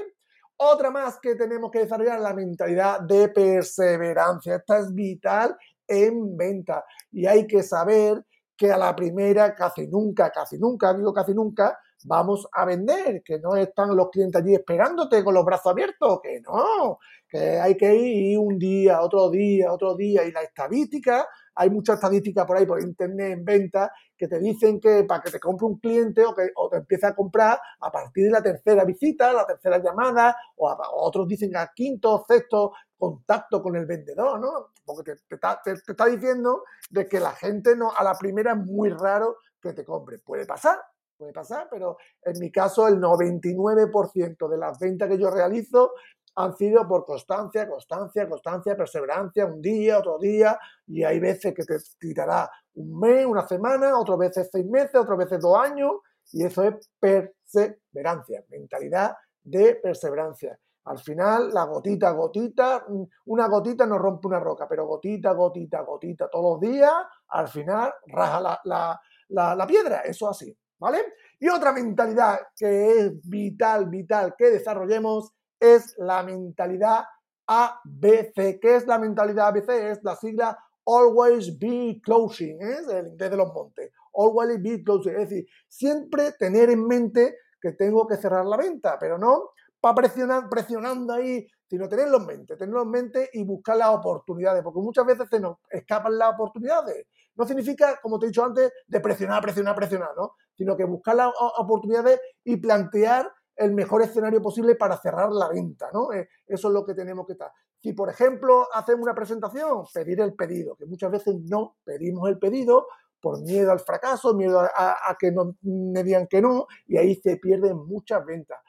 Otra 0.58 0.90
más 0.90 1.20
que 1.20 1.36
tenemos 1.36 1.70
que 1.70 1.80
desarrollar 1.80 2.18
es 2.18 2.24
la 2.24 2.34
mentalidad 2.34 3.02
de 3.02 3.30
perseverancia. 3.30 4.56
Esta 4.56 4.80
es 4.80 4.94
vital 4.94 5.56
en 5.88 6.36
venta. 6.36 6.84
Y 7.12 7.28
hay 7.28 7.46
que 7.46 7.62
saber 7.62 8.26
que 8.58 8.72
a 8.72 8.78
la 8.78 8.96
primera 8.96 9.54
casi 9.54 9.88
nunca, 9.88 10.32
casi 10.32 10.58
nunca, 10.58 10.94
digo 10.94 11.14
casi 11.14 11.34
nunca, 11.34 11.78
vamos 12.06 12.48
a 12.52 12.66
vender, 12.66 13.22
que 13.24 13.40
no 13.40 13.56
están 13.56 13.96
los 13.96 14.10
clientes 14.10 14.42
allí 14.42 14.56
esperándote 14.56 15.24
con 15.24 15.34
los 15.34 15.46
brazos 15.46 15.72
abiertos, 15.72 16.20
que 16.22 16.42
no, 16.42 17.00
que 17.28 17.60
hay 17.60 17.76
que 17.76 17.96
ir 17.96 18.40
un 18.40 18.58
día, 18.58 19.02
otro 19.02 19.30
día, 19.30 19.72
otro 19.72 19.96
día, 19.96 20.24
y 20.26 20.32
la 20.32 20.42
estadística, 20.42 21.28
hay 21.56 21.70
mucha 21.70 21.94
estadística 21.94 22.46
por 22.46 22.58
ahí 22.58 22.66
por 22.66 22.82
internet 22.82 23.34
en 23.34 23.44
venta 23.44 23.92
que 24.16 24.28
te 24.28 24.40
dicen 24.40 24.80
que 24.80 25.04
para 25.04 25.22
que 25.22 25.32
te 25.32 25.40
compre 25.40 25.66
un 25.66 25.80
cliente 25.80 26.24
o 26.24 26.34
que 26.34 26.52
o 26.56 26.70
te 26.70 26.78
empiece 26.78 27.08
a 27.08 27.16
comprar 27.16 27.60
a 27.80 27.92
partir 27.92 28.26
de 28.26 28.32
la 28.32 28.44
tercera 28.44 28.86
visita, 28.86 29.34
la 29.34 29.46
tercera 29.46 29.80
llamada, 29.80 30.36
o, 30.56 30.76
otros 30.98 31.28
dicen 31.28 31.56
al 31.56 31.70
quinto, 31.76 32.24
sexto 32.28 32.74
contacto 32.98 33.62
con 33.62 33.76
el 33.76 33.86
vendedor, 33.86 34.40
¿no? 34.40 34.72
Porque 34.86 35.16
te, 35.28 35.36
está, 35.36 36.06
diciendo 36.06 36.64
de 36.90 37.08
que 37.08 37.20
la 37.20 37.32
gente 37.32 37.76
no, 37.76 37.92
a 37.96 38.04
la 38.04 38.18
primera 38.18 38.54
es 38.54 38.58
muy 38.58 38.90
raro 38.90 39.38
que 39.62 39.74
te 39.74 39.86
compre. 39.86 40.20
Puede 40.20 40.46
pasar, 40.46 40.80
puede 41.18 41.34
pasar, 41.34 41.68
pero 41.70 41.98
en 42.24 42.40
mi 42.40 42.52
caso 42.52 42.88
el 42.88 43.00
99% 43.00 44.50
de 44.50 44.58
las 44.58 44.80
ventas 44.80 45.10
que 45.10 45.18
yo 45.18 45.30
realizo 45.30 45.92
han 46.36 46.56
sido 46.56 46.88
por 46.88 47.04
constancia, 47.04 47.68
constancia, 47.68 48.30
constancia, 48.30 48.78
perseverancia, 48.78 49.46
un 49.48 49.60
día, 49.60 49.98
otro 49.98 50.20
día, 50.20 50.60
y 50.86 51.04
hay 51.04 51.20
veces 51.20 51.54
que 51.54 51.64
te 51.64 51.78
tirará 52.00 52.50
un 52.76 53.00
mes, 53.00 53.26
una 53.26 53.48
semana, 53.48 53.98
otras 53.98 54.20
veces 54.20 54.50
seis 54.52 54.66
meses, 54.66 54.96
otras 54.96 55.18
veces 55.18 55.40
dos 55.40 55.58
años, 55.58 55.94
y 56.32 56.46
eso 56.46 56.62
es 56.64 56.90
perseverancia, 57.00 58.44
mentalidad 58.50 59.16
de 59.44 59.76
perseverancia. 59.76 60.60
Al 60.88 61.00
final, 61.00 61.54
la 61.54 61.66
gotita, 61.66 62.12
gotita, 62.12 62.86
una 63.26 63.48
gotita 63.48 63.86
no 63.86 63.98
rompe 63.98 64.28
una 64.28 64.40
roca, 64.40 64.68
pero 64.68 64.86
gotita, 64.86 65.34
gotita, 65.34 65.82
gotita, 65.82 66.30
todos 66.30 66.62
los 66.62 66.72
días, 66.72 66.94
al 67.28 67.48
final 67.50 67.94
raja 68.06 68.60
la, 68.64 69.68
piedra. 69.68 70.02
Eso 70.02 70.30
así, 70.30 70.58
¿vale? 70.80 71.00
Y 71.40 71.50
otra 71.50 71.74
mentalidad 71.74 72.40
que 72.56 73.00
es 73.00 73.30
vital, 73.30 73.90
vital 73.90 74.36
que 74.38 74.50
desarrollemos 74.50 75.34
es 75.60 75.94
la 75.98 76.24
mentalidad 76.24 77.04
ABC. 77.46 78.60
¿Qué 78.62 78.76
es 78.76 78.88
la 78.88 78.98
mentalidad 78.98 79.48
ABC? 79.48 79.70
Es 79.70 80.04
la 80.04 80.16
sigla 80.16 80.58
Always 80.86 81.60
Be 81.60 82.00
Closing, 82.02 82.62
¿eh? 82.62 82.78
es 82.80 82.88
el 82.88 83.08
inglés 83.08 83.32
de 83.32 83.38
los 83.38 83.54
montes. 83.54 83.92
Always 84.14 84.62
Be 84.62 84.84
Closing, 84.84 85.16
es 85.16 85.30
decir, 85.30 85.48
siempre 85.68 86.32
tener 86.32 86.70
en 86.70 86.88
mente 86.88 87.36
que 87.62 87.74
tengo 87.74 88.08
que 88.08 88.16
cerrar 88.16 88.46
la 88.46 88.56
venta, 88.56 88.98
pero 88.98 89.18
no 89.18 89.50
para 89.80 89.96
presionar, 89.96 90.50
presionando 90.50 91.14
ahí, 91.14 91.48
sino 91.70 91.88
tenerlo 91.88 92.18
en 92.18 92.26
mente, 92.26 92.56
tenerlo 92.56 92.84
en 92.84 92.90
mente 92.90 93.30
y 93.34 93.44
buscar 93.44 93.78
las 93.78 93.90
oportunidades, 93.90 94.64
porque 94.64 94.80
muchas 94.80 95.06
veces 95.06 95.28
se 95.30 95.40
nos 95.40 95.58
escapan 95.70 96.18
las 96.18 96.34
oportunidades. 96.34 97.08
No 97.36 97.46
significa, 97.46 98.00
como 98.02 98.18
te 98.18 98.26
he 98.26 98.30
dicho 98.30 98.44
antes, 98.44 98.72
de 98.88 99.00
presionar, 99.00 99.42
presionar, 99.42 99.76
presionar, 99.76 100.10
¿no? 100.18 100.34
Sino 100.56 100.76
que 100.76 100.86
buscar 100.86 101.16
las 101.16 101.32
oportunidades 101.58 102.20
y 102.44 102.58
plantear 102.58 103.32
el 103.56 103.74
mejor 103.74 104.02
escenario 104.02 104.42
posible 104.42 104.76
para 104.76 104.98
cerrar 104.98 105.32
la 105.32 105.50
venta, 105.50 105.90
¿no? 105.94 106.12
Eh, 106.14 106.30
eso 106.48 106.68
es 106.68 106.74
lo 106.74 106.86
que 106.86 106.94
tenemos 106.94 107.26
que 107.26 107.34
estar. 107.34 107.52
Si, 107.80 107.94
por 107.94 108.10
ejemplo, 108.10 108.68
hacemos 108.74 109.04
una 109.04 109.14
presentación, 109.14 109.84
pedir 109.94 110.22
el 110.22 110.34
pedido, 110.34 110.76
que 110.76 110.86
muchas 110.86 111.12
veces 111.12 111.36
no 111.44 111.78
pedimos 111.84 112.28
el 112.30 112.40
pedido 112.40 112.88
por 113.20 113.42
miedo 113.42 113.72
al 113.72 113.80
fracaso, 113.80 114.34
miedo 114.34 114.60
a, 114.60 115.16
que 115.20 115.32
no, 115.32 115.56
me 115.62 116.04
digan 116.04 116.28
que 116.28 116.42
no, 116.42 116.68
y 116.86 116.98
ahí 116.98 117.16
se 117.16 117.38
pierden 117.38 117.78
muchas 117.78 118.26
ventas. 118.26 118.60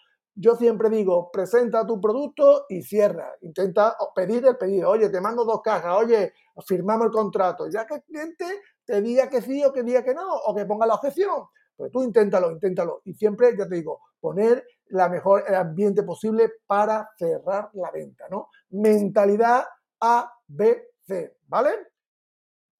Yo 0.40 0.54
siempre 0.54 0.88
digo, 0.88 1.32
presenta 1.32 1.84
tu 1.84 2.00
producto 2.00 2.66
y 2.68 2.82
cierra. 2.82 3.34
Intenta 3.40 3.96
pedir 4.14 4.46
el 4.46 4.56
pedido. 4.56 4.90
Oye, 4.90 5.08
te 5.08 5.20
mando 5.20 5.44
dos 5.44 5.60
cajas. 5.62 5.96
Oye, 5.96 6.32
firmamos 6.64 7.06
el 7.06 7.12
contrato. 7.12 7.68
Ya 7.68 7.84
que 7.84 7.96
el 7.96 8.02
cliente 8.04 8.44
te 8.84 9.02
diga 9.02 9.28
que 9.28 9.42
sí 9.42 9.64
o 9.64 9.72
que 9.72 9.82
diga 9.82 10.04
que 10.04 10.14
no, 10.14 10.32
o 10.32 10.54
que 10.54 10.64
ponga 10.64 10.86
la 10.86 10.94
objeción. 10.94 11.42
Pues 11.76 11.90
tú 11.90 12.04
inténtalo, 12.04 12.52
inténtalo. 12.52 13.02
Y 13.04 13.14
siempre, 13.14 13.56
ya 13.56 13.68
te 13.68 13.74
digo, 13.74 14.00
poner 14.20 14.64
la 14.90 15.08
mejor 15.08 15.42
ambiente 15.52 16.04
posible 16.04 16.52
para 16.66 17.10
cerrar 17.18 17.70
la 17.72 17.90
venta, 17.90 18.28
¿no? 18.30 18.48
Mentalidad 18.70 19.64
A, 20.00 20.32
B, 20.46 20.92
C, 21.04 21.36
¿vale? 21.48 21.70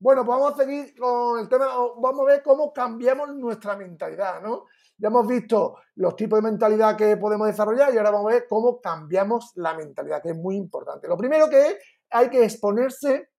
Bueno, 0.00 0.25
pues 0.25 0.38
vamos 0.38 0.55
a 0.55 0.65
seguir 0.65 0.97
con 0.97 1.41
el 1.41 1.49
tema, 1.49 1.67
vamos 2.00 2.21
a 2.21 2.25
ver 2.25 2.43
cómo 2.43 2.73
cambiamos 2.73 3.35
nuestra 3.35 3.77
mentalidad, 3.77 4.41
¿no? 4.41 4.67
Ya 4.99 5.09
hemos 5.09 5.26
visto 5.26 5.76
los 5.95 6.17
tipos 6.17 6.38
de 6.38 6.50
mentalidad 6.50 6.97
que 6.97 7.17
podemos 7.17 7.47
desarrollar 7.47 7.95
y 7.95 7.99
ahora 7.99 8.11
vamos 8.11 8.33
a 8.33 8.35
ver 8.35 8.47
cómo 8.49 8.81
cambiamos 8.81 9.52
la 9.55 9.75
mentalidad, 9.75 10.21
que 10.21 10.31
es 10.31 10.37
muy 10.37 10.57
importante. 10.57 11.07
Lo 11.07 11.17
primero 11.17 11.49
que 11.49 11.69
es, 11.69 11.76
hay 12.11 12.28
que 12.28 12.45
exponerse, 12.45 13.31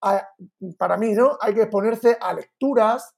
a, 0.00 0.28
para 0.78 0.96
mí, 0.96 1.12
¿no? 1.12 1.36
Hay 1.40 1.54
que 1.54 1.62
exponerse 1.62 2.16
a 2.20 2.32
lecturas 2.34 3.14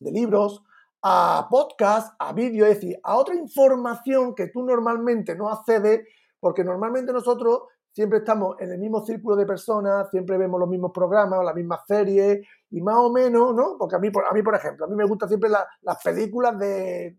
de 0.00 0.10
libros, 0.10 0.64
a 1.02 1.46
podcast, 1.48 2.14
a 2.18 2.32
vídeo, 2.32 2.66
es 2.66 2.80
decir, 2.80 2.98
a 3.02 3.16
otra 3.16 3.36
información 3.36 4.34
que 4.34 4.48
tú 4.48 4.64
normalmente 4.64 5.36
no 5.36 5.48
accedes, 5.48 6.06
porque 6.40 6.64
normalmente 6.64 7.12
nosotros 7.12 7.62
siempre 7.92 8.18
estamos 8.18 8.56
en 8.60 8.72
el 8.72 8.78
mismo 8.78 9.04
círculo 9.04 9.36
de 9.36 9.46
personas, 9.46 10.10
siempre 10.10 10.38
vemos 10.38 10.60
los 10.60 10.68
mismos 10.68 10.92
programas, 10.92 11.44
las 11.44 11.54
mismas 11.54 11.80
series, 11.86 12.46
y 12.70 12.80
más 12.80 12.96
o 12.96 13.10
menos, 13.12 13.54
¿no? 13.54 13.76
Porque 13.78 13.96
a 13.96 13.98
mí, 13.98 14.08
a 14.08 14.34
mí 14.34 14.42
por 14.42 14.54
ejemplo, 14.54 14.84
a 14.86 14.88
mí 14.88 14.94
me 14.94 15.04
gustan 15.04 15.28
siempre 15.28 15.50
las 15.50 16.02
películas 16.02 16.58
de, 16.58 17.16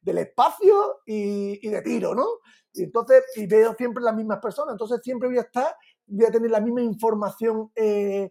del 0.00 0.18
espacio 0.18 1.00
y, 1.06 1.68
de 1.68 1.82
tiro, 1.82 2.14
¿no? 2.14 2.26
Y 2.72 2.84
entonces, 2.84 3.22
y 3.36 3.46
veo 3.46 3.74
siempre 3.74 4.02
las 4.02 4.14
mismas 4.14 4.38
personas, 4.40 4.72
entonces 4.72 5.00
siempre 5.02 5.28
voy 5.28 5.38
a 5.38 5.42
estar, 5.42 5.74
voy 6.06 6.26
a 6.26 6.30
tener 6.30 6.50
la 6.50 6.60
misma 6.60 6.82
información 6.82 7.70
eh, 7.74 8.30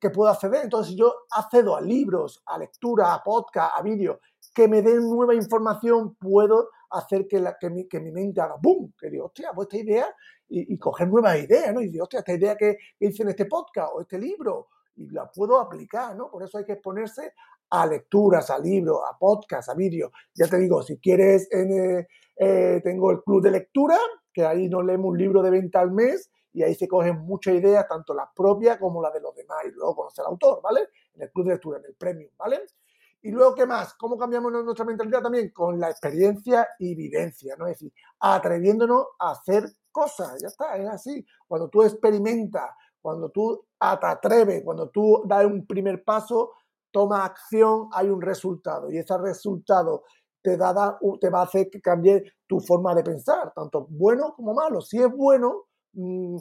que 0.00 0.10
puedo 0.10 0.30
acceder. 0.30 0.64
Entonces, 0.64 0.92
si 0.92 0.98
yo 0.98 1.14
accedo 1.30 1.76
a 1.76 1.80
libros, 1.80 2.42
a 2.46 2.58
lectura, 2.58 3.14
a 3.14 3.22
podcast, 3.22 3.72
a 3.76 3.82
vídeos, 3.82 4.18
que 4.54 4.68
me 4.68 4.82
den 4.82 5.08
nueva 5.08 5.34
información, 5.34 6.14
puedo 6.16 6.70
hacer 6.90 7.26
que, 7.26 7.44
que, 7.60 7.70
mi, 7.70 7.86
que 7.86 8.00
mi 8.00 8.10
mente 8.10 8.40
haga 8.40 8.56
boom, 8.60 8.92
que 8.98 9.10
digo, 9.10 9.26
hostia, 9.26 9.52
pues 9.54 9.68
esta 9.68 9.76
idea, 9.78 10.14
y, 10.48 10.78
coger 10.78 11.08
nuevas 11.08 11.38
ideas, 11.38 11.74
¿no? 11.74 11.80
Y 11.80 11.88
digo, 11.88 12.04
hostia, 12.04 12.20
esta 12.20 12.32
idea 12.32 12.56
que 12.56 12.78
hice 12.98 13.22
en 13.22 13.30
este 13.30 13.46
podcast 13.46 13.92
o 13.94 14.00
este 14.00 14.18
libro, 14.18 14.68
y 14.96 15.10
la 15.10 15.30
puedo 15.30 15.60
aplicar, 15.60 16.16
¿no? 16.16 16.30
Por 16.30 16.42
eso 16.42 16.58
hay 16.58 16.64
que 16.64 16.72
exponerse 16.72 17.34
a 17.70 17.86
lecturas, 17.86 18.50
a 18.50 18.58
libros, 18.58 19.00
a 19.08 19.16
podcasts, 19.18 19.70
a 19.70 19.74
vídeos. 19.74 20.10
Ya 20.34 20.46
te 20.46 20.56
digo, 20.56 20.82
si 20.82 20.98
quieres, 20.98 21.48
eh, 21.52 22.06
eh, 22.36 22.80
tengo 22.82 23.10
el 23.10 23.22
club 23.22 23.42
de 23.42 23.50
lectura, 23.50 23.98
que 24.32 24.44
ahí 24.44 24.68
nos 24.68 24.84
leemos 24.84 25.10
un 25.10 25.18
libro 25.18 25.42
de 25.42 25.50
venta 25.50 25.80
al 25.80 25.92
mes 25.92 26.30
y 26.58 26.62
ahí 26.64 26.74
se 26.74 26.88
cogen 26.88 27.20
muchas 27.20 27.54
ideas, 27.54 27.86
tanto 27.86 28.12
las 28.12 28.28
propias 28.34 28.78
como 28.78 29.00
las 29.00 29.12
de 29.12 29.20
los 29.20 29.32
demás, 29.32 29.58
y 29.64 29.70
luego 29.70 29.94
conocer 29.94 30.24
al 30.24 30.32
autor, 30.32 30.60
¿vale? 30.60 30.88
En 31.14 31.22
el 31.22 31.30
club 31.30 31.46
de 31.46 31.52
lectura, 31.52 31.78
en 31.78 31.84
el 31.84 31.94
premium, 31.94 32.32
¿vale? 32.36 32.64
Y 33.22 33.30
luego, 33.30 33.54
¿qué 33.54 33.64
más? 33.64 33.94
¿Cómo 33.94 34.18
cambiamos 34.18 34.50
nuestra 34.50 34.84
mentalidad 34.84 35.22
también? 35.22 35.50
Con 35.50 35.78
la 35.78 35.88
experiencia 35.88 36.66
y 36.80 36.96
vivencia, 36.96 37.54
¿no? 37.56 37.68
Es 37.68 37.78
decir, 37.78 37.92
atreviéndonos 38.18 39.06
a 39.20 39.30
hacer 39.30 39.70
cosas, 39.92 40.36
ya 40.42 40.48
está, 40.48 40.76
es 40.76 40.88
así. 40.88 41.24
Cuando 41.46 41.68
tú 41.68 41.84
experimentas, 41.84 42.70
cuando 43.00 43.30
tú 43.30 43.66
te 43.78 44.06
atreves, 44.06 44.64
cuando 44.64 44.88
tú 44.90 45.22
das 45.26 45.44
un 45.44 45.64
primer 45.64 46.02
paso, 46.02 46.54
toma 46.90 47.24
acción, 47.24 47.88
hay 47.92 48.08
un 48.08 48.20
resultado. 48.20 48.90
Y 48.90 48.98
ese 48.98 49.16
resultado 49.16 50.02
te, 50.42 50.56
da, 50.56 50.98
te 51.20 51.30
va 51.30 51.40
a 51.40 51.44
hacer 51.44 51.70
que 51.70 51.80
cambie 51.80 52.24
tu 52.48 52.58
forma 52.58 52.96
de 52.96 53.04
pensar, 53.04 53.52
tanto 53.54 53.86
bueno 53.88 54.34
como 54.34 54.54
malo. 54.54 54.80
Si 54.80 55.00
es 55.00 55.08
bueno, 55.08 55.67
mm, 55.92 56.36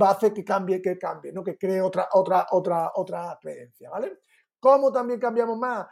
va 0.00 0.08
a 0.08 0.12
hacer 0.12 0.32
que 0.32 0.44
cambie, 0.44 0.80
que 0.80 0.98
cambie, 0.98 1.32
¿no? 1.32 1.42
que 1.44 1.56
cree 1.56 1.80
otra, 1.80 2.08
otra, 2.12 2.46
otra, 2.50 2.92
otra 2.94 3.38
creencia, 3.40 3.90
¿vale? 3.90 4.18
¿Cómo 4.58 4.90
también 4.92 5.20
cambiamos 5.20 5.58
más? 5.58 5.86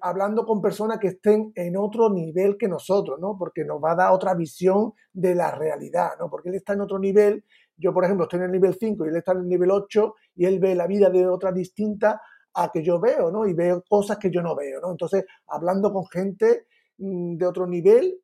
hablando 0.00 0.44
con 0.44 0.60
personas 0.60 0.98
que 0.98 1.08
estén 1.08 1.52
en 1.54 1.76
otro 1.76 2.10
nivel 2.10 2.56
que 2.58 2.68
nosotros, 2.68 3.18
¿no? 3.20 3.36
Porque 3.38 3.64
nos 3.64 3.82
va 3.82 3.92
a 3.92 3.96
dar 3.96 4.12
otra 4.12 4.34
visión 4.34 4.92
de 5.12 5.34
la 5.34 5.50
realidad, 5.50 6.10
¿no? 6.18 6.28
Porque 6.28 6.50
él 6.50 6.56
está 6.56 6.74
en 6.74 6.82
otro 6.82 6.98
nivel, 6.98 7.44
yo 7.76 7.92
por 7.92 8.04
ejemplo 8.04 8.24
estoy 8.24 8.40
en 8.40 8.46
el 8.46 8.52
nivel 8.52 8.76
5 8.78 9.04
y 9.04 9.08
él 9.08 9.16
está 9.16 9.32
en 9.32 9.38
el 9.38 9.48
nivel 9.48 9.70
8 9.70 10.14
y 10.36 10.44
él 10.46 10.58
ve 10.58 10.74
la 10.74 10.86
vida 10.86 11.08
de 11.10 11.26
otra 11.26 11.52
distinta 11.52 12.20
a 12.54 12.70
que 12.70 12.82
yo 12.82 13.00
veo, 13.00 13.30
¿no? 13.30 13.46
Y 13.46 13.54
veo 13.54 13.82
cosas 13.88 14.18
que 14.18 14.30
yo 14.30 14.42
no 14.42 14.54
veo, 14.54 14.80
¿no? 14.80 14.90
Entonces, 14.90 15.24
hablando 15.46 15.92
con 15.92 16.06
gente 16.06 16.66
mm, 16.98 17.36
de 17.36 17.46
otro 17.46 17.66
nivel, 17.66 18.20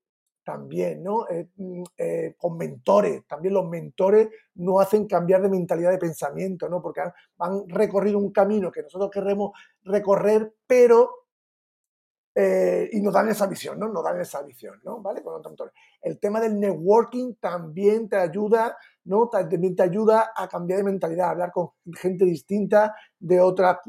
también, 0.49 1.03
¿no? 1.03 1.29
Eh, 1.29 1.47
mm, 1.57 1.83
eh, 1.99 2.35
con 2.39 2.57
mentores, 2.57 3.27
también 3.27 3.53
los 3.53 3.69
mentores 3.69 4.31
no 4.55 4.81
hacen 4.81 5.07
cambiar 5.07 5.43
de 5.43 5.51
mentalidad 5.51 5.91
de 5.91 5.99
pensamiento, 5.99 6.71
¿no? 6.71 6.81
Porque 6.81 7.03
han, 7.03 7.13
han 7.39 7.69
recorrido 7.69 8.17
un 8.17 8.33
camino 8.33 8.73
que 8.73 8.83
nosotros 8.83 9.11
queremos 9.11 9.53
recorrer, 9.85 10.55
pero 10.67 11.27
eh, 12.35 12.89
y 12.93 13.01
nos 13.01 13.13
dan 13.13 13.29
esa 13.29 13.47
visión, 13.47 13.79
¿no? 13.79 13.89
Nos 13.89 14.03
dan 14.03 14.21
esa 14.21 14.41
visión, 14.43 14.81
¿no? 14.85 15.03
¿Vale? 15.03 15.23
Con 15.23 15.43
El 16.01 16.19
tema 16.19 16.41
del 16.41 16.59
networking 16.59 17.35
también 17.35 18.09
te 18.09 18.17
ayuda, 18.17 18.79
¿no? 19.09 19.29
También 19.29 19.75
te 19.75 19.83
ayuda 19.83 20.33
a 20.37 20.47
cambiar 20.47 20.79
de 20.79 20.85
mentalidad, 20.85 21.29
a 21.29 21.31
hablar 21.31 21.51
con 21.51 21.71
gente 21.95 22.27
distinta 22.27 22.95
de, 23.19 23.37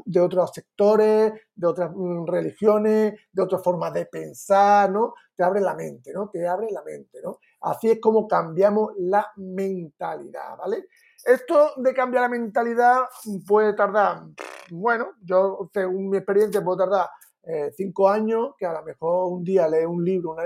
de 0.06 0.20
otros 0.20 0.50
sectores, 0.52 1.34
de 1.54 1.66
otras 1.66 1.90
mm, 1.94 2.26
religiones, 2.26 3.14
de 3.30 3.42
otras 3.42 3.62
formas 3.62 3.92
de 3.92 4.06
pensar, 4.06 4.90
¿no? 4.90 5.12
Te 5.36 5.44
abre 5.44 5.60
la 5.60 5.74
mente, 5.74 6.10
¿no? 6.14 6.30
Te 6.30 6.48
abre 6.48 6.68
la 6.70 6.82
mente, 6.82 7.18
¿no? 7.22 7.38
Así 7.60 7.90
es 7.90 8.00
como 8.00 8.26
cambiamos 8.26 8.92
la 8.96 9.26
mentalidad, 9.36 10.56
¿vale? 10.56 10.86
Esto 11.22 11.72
de 11.76 11.92
cambiar 11.92 12.22
la 12.22 12.28
mentalidad 12.30 13.02
puede 13.46 13.74
tardar, 13.74 14.22
bueno, 14.70 15.12
yo 15.22 15.68
según 15.72 16.08
mi 16.08 16.16
experiencia 16.16 16.64
puedo 16.64 16.78
tardar 16.78 17.08
eh, 17.42 17.70
cinco 17.76 18.08
años 18.08 18.54
que 18.58 18.64
a 18.64 18.72
lo 18.72 18.82
mejor 18.82 19.32
un 19.32 19.44
día 19.44 19.68
lees 19.68 19.86
un 19.86 20.02
libro 20.02 20.36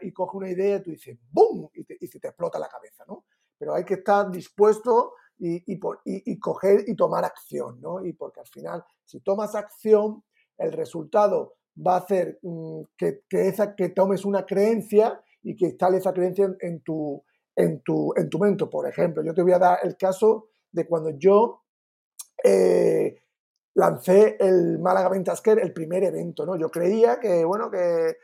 y 0.00 0.12
coge 0.12 0.36
una 0.36 0.50
idea 0.50 0.76
y 0.76 0.82
tú 0.82 0.90
dices 0.90 1.16
¡boom! 1.30 1.70
Y, 1.74 1.84
te, 1.84 1.96
se 2.06 2.18
te 2.18 2.28
explota 2.28 2.58
la 2.58 2.68
cabeza, 2.68 3.04
¿no? 3.06 3.24
Pero 3.64 3.76
hay 3.76 3.84
que 3.86 3.94
estar 3.94 4.30
dispuesto 4.30 5.14
y, 5.38 5.64
y, 5.72 6.38
coger 6.38 6.84
y 6.86 6.94
tomar 6.94 7.24
acción, 7.24 7.80
¿no? 7.80 8.04
Y 8.04 8.12
porque 8.12 8.40
al 8.40 8.46
final, 8.46 8.84
si 9.06 9.20
tomas 9.20 9.54
acción, 9.54 10.22
el 10.58 10.70
resultado 10.70 11.54
va 11.74 11.94
a 11.94 12.00
hacer 12.00 12.40
mm, 12.42 12.82
que, 12.94 13.22
que, 13.26 13.88
tomes 13.96 14.26
una 14.26 14.44
creencia 14.44 15.18
y 15.42 15.56
que 15.56 15.64
instale 15.64 15.96
esa 15.96 16.12
creencia 16.12 16.54
en, 16.60 16.82
tu, 16.82 17.24
en, 17.56 17.80
tu, 17.80 18.12
en 18.16 18.28
tu 18.28 18.38
mente. 18.38 18.66
Por 18.66 18.86
ejemplo, 18.86 19.22
yo 19.24 19.32
te 19.32 19.40
voy 19.40 19.52
a 19.52 19.58
dar 19.58 19.78
el 19.82 19.96
caso 19.96 20.48
de 20.70 20.86
cuando 20.86 21.08
yo 21.16 21.62
eh, 22.44 23.16
lancé 23.72 24.36
el 24.40 24.78
Málaga 24.78 25.08
Ventasker, 25.08 25.58
el 25.58 25.72
primer 25.72 26.04
evento, 26.04 26.44
¿no? 26.44 26.54
Yo 26.58 26.70
creía 26.70 27.18
que, 27.18 27.46
bueno, 27.46 27.70
que, 27.70 28.18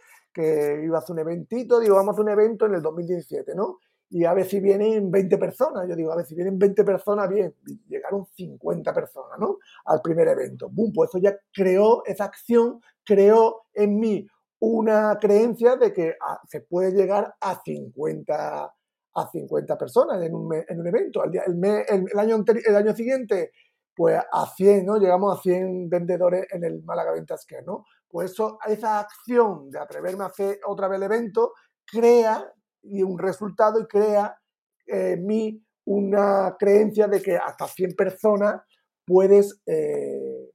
iba 0.85 0.99
a 0.99 1.01
hacer 1.01 1.15
un 1.15 1.21
eventito, 1.21 1.81
digo, 1.81 1.97
vamos 1.97 2.11
a 2.11 2.13
hacer 2.13 2.25
un 2.25 2.41
evento 2.41 2.67
en 2.67 2.75
el 2.75 2.83
2017, 2.83 3.55
¿no? 3.55 3.79
Y 4.11 4.25
a 4.25 4.35
ver 4.35 4.45
si 4.45 4.59
vienen 4.59 5.11
20 5.11 5.39
personas. 5.39 5.89
Yo 5.89 5.95
digo, 5.95 6.13
a 6.13 6.17
ver 6.17 6.27
si 6.27 6.35
vienen 6.35 6.59
20 6.59 6.85
personas, 6.85 7.29
bien. 7.29 7.55
llegaron 7.89 8.27
50 8.27 8.93
personas, 8.93 9.39
¿no? 9.39 9.59
Al 9.85 10.03
primer 10.03 10.27
evento. 10.29 10.69
Boom, 10.69 10.93
pues 10.93 11.11
eso 11.11 11.19
ya 11.19 11.37
creó, 11.53 12.03
esa 12.05 12.25
acción 12.25 12.81
creó 13.05 13.63
en 13.73 13.99
mí 13.99 14.27
una 14.59 15.17
creencia 15.21 15.77
de 15.77 15.93
que 15.93 16.17
ah, 16.21 16.41
se 16.49 16.61
puede 16.61 16.91
llegar 16.91 17.35
a 17.41 17.63
50, 17.63 18.75
a 19.15 19.31
50 19.31 19.79
personas 19.79 20.21
en 20.23 20.35
un, 20.35 20.53
en 20.55 20.81
un 20.81 20.87
evento. 20.87 21.23
El, 21.25 21.41
el, 21.89 22.19
año, 22.19 22.45
el 22.67 22.77
año 22.77 22.95
siguiente, 22.95 23.53
pues 23.95 24.21
a 24.33 24.47
100, 24.47 24.87
¿no? 24.87 24.97
Llegamos 24.99 25.39
a 25.39 25.41
100 25.41 25.89
vendedores 25.89 26.47
en 26.51 26.65
el 26.65 26.83
Málaga 26.83 27.13
Ventas 27.13 27.47
¿no? 27.65 27.85
Pues 28.09 28.33
eso, 28.33 28.59
esa 28.67 28.99
acción 28.99 29.71
de 29.71 29.79
atreverme 29.79 30.25
a 30.25 30.29
hacer 30.29 30.59
otra 30.67 30.89
vez 30.89 30.97
el 30.97 31.05
evento 31.05 31.53
crea 31.87 32.53
y 32.83 33.03
un 33.03 33.19
resultado 33.19 33.81
y 33.81 33.87
crea 33.87 34.37
en 34.87 35.13
eh, 35.13 35.17
mí 35.17 35.65
una 35.85 36.57
creencia 36.59 37.09
de 37.09 37.21
que 37.21 37.37
hasta 37.37 37.67
100 37.67 37.95
personas 37.97 38.63
puedes, 39.05 39.61
eh, 39.67 40.51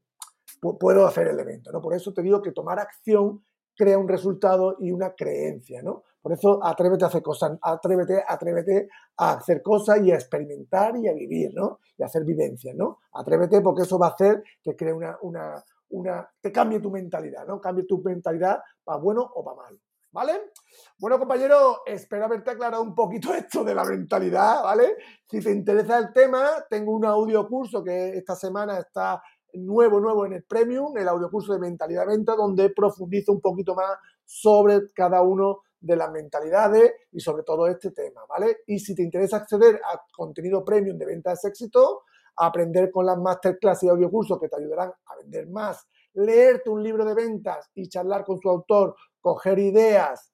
puedo 0.80 1.06
hacer 1.06 1.28
el 1.28 1.40
evento. 1.40 1.72
¿no? 1.72 1.82
Por 1.82 1.94
eso 1.94 2.14
te 2.14 2.22
digo 2.22 2.42
que 2.42 2.52
tomar 2.52 2.80
acción 2.80 3.44
crea 3.76 3.98
un 3.98 4.08
resultado 4.08 4.78
y 4.80 4.92
una 4.92 5.14
creencia. 5.14 5.82
¿no? 5.84 6.04
Por 6.26 6.34
eso 6.34 6.60
atrévete 6.64 7.04
a 7.04 7.08
hacer 7.08 7.22
cosas, 7.22 7.56
atrévete, 7.62 8.88
a 9.18 9.34
hacer 9.34 9.62
cosas 9.62 10.02
y 10.04 10.12
a 10.12 10.16
experimentar 10.16 10.98
y 10.98 11.08
a 11.08 11.14
vivir, 11.14 11.52
¿no? 11.54 11.78
Y 12.00 12.02
a 12.02 12.08
hacer 12.08 12.24
vivencias, 12.24 12.76
¿no? 12.76 12.98
Atrévete 13.14 13.62
porque 13.62 13.84
eso 13.84 14.00
va 14.00 14.08
a 14.08 14.10
hacer 14.10 14.42
que 14.64 14.76
cree 14.76 14.92
una, 14.92 15.20
una, 15.22 15.64
una, 15.90 16.28
cambie 16.52 16.80
tu 16.80 16.90
mentalidad, 16.90 17.46
¿no? 17.46 17.62
Cambie 17.62 17.86
tu 17.86 18.02
mentalidad 18.02 18.58
para 18.84 18.98
bueno 18.98 19.22
o 19.22 19.44
para 19.44 19.58
malo. 19.58 19.78
¿Vale? 20.16 20.54
Bueno, 20.98 21.20
compañero, 21.20 21.82
espero 21.86 22.24
haberte 22.24 22.52
aclarado 22.52 22.82
un 22.82 22.96
poquito 22.96 23.34
esto 23.36 23.66
de 23.66 23.76
la 23.76 23.84
mentalidad, 23.84 24.64
¿vale? 24.64 24.96
Si 25.30 25.42
te 25.42 25.52
interesa 25.52 25.98
el 26.00 26.14
tema, 26.14 26.66
tengo 26.70 26.94
un 26.94 27.06
audio 27.06 27.46
curso 27.50 27.84
que 27.84 28.18
esta 28.18 28.34
semana 28.34 28.80
está 28.80 29.22
nuevo, 29.56 30.00
nuevo 30.00 30.26
en 30.26 30.34
el 30.34 30.44
Premium, 30.46 30.98
el 30.98 31.10
audio 31.10 31.30
curso 31.30 31.52
de 31.52 31.60
mentalidad 31.60 32.08
venta, 32.08 32.34
donde 32.34 32.70
profundizo 32.70 33.34
un 33.34 33.42
poquito 33.42 33.76
más 33.76 33.92
sobre 34.24 34.90
cada 34.94 35.22
uno 35.22 35.64
de 35.82 35.98
las 35.98 36.10
mentalidades 36.10 36.94
y 37.12 37.20
sobre 37.20 37.44
todo 37.44 37.68
este 37.68 37.92
tema, 37.92 38.22
¿vale? 38.28 38.60
Y 38.68 38.80
si 38.80 38.96
te 38.96 39.04
interesa 39.04 39.38
acceder 39.38 39.76
a 39.76 40.02
contenido 40.16 40.64
premium 40.64 40.98
de 40.98 41.08
ventas 41.08 41.44
éxito, 41.44 42.04
aprender 42.38 42.90
con 42.90 43.06
las 43.06 43.18
masterclass 43.18 43.84
y 43.84 43.90
audiocursos 43.90 44.40
que 44.40 44.48
te 44.48 44.56
ayudarán 44.56 44.94
a 45.08 45.16
vender 45.18 45.48
más, 45.50 45.86
leerte 46.16 46.70
un 46.70 46.84
libro 46.84 47.06
de 47.06 47.14
ventas 47.14 47.70
y 47.76 47.88
charlar 47.88 48.24
con 48.24 48.40
su 48.40 48.50
autor 48.50 48.96
coger 49.20 49.60
ideas. 49.60 50.32